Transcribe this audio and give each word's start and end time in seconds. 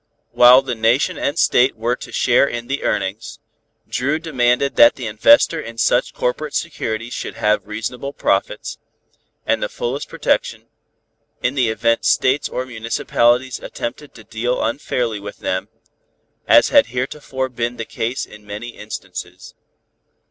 While 0.31 0.63
the 0.63 0.73
Nation 0.73 1.15
and 1.19 1.37
State 1.37 1.75
were 1.75 1.95
to 1.95 2.11
share 2.11 2.47
in 2.47 2.65
the 2.65 2.81
earnings, 2.81 3.37
Dru 3.87 4.17
demanded 4.17 4.75
that 4.75 4.95
the 4.95 5.05
investor 5.05 5.61
in 5.61 5.77
such 5.77 6.15
corporate 6.15 6.55
securities 6.55 7.13
should 7.13 7.35
have 7.35 7.67
reasonable 7.67 8.11
profits, 8.11 8.79
and 9.45 9.61
the 9.61 9.69
fullest 9.69 10.09
protection, 10.09 10.65
in 11.43 11.53
the 11.53 11.69
event 11.69 12.03
states 12.05 12.49
or 12.49 12.65
municipalities 12.65 13.59
attempted 13.59 14.15
to 14.15 14.23
deal 14.23 14.63
unfairly 14.63 15.19
with 15.19 15.37
them, 15.37 15.69
as 16.47 16.69
had 16.69 16.87
heretofore 16.87 17.47
been 17.49 17.77
the 17.77 17.85
case 17.85 18.25
in 18.25 18.43
many 18.43 18.69
instances. 18.69 19.53